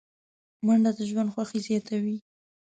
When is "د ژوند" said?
0.97-1.29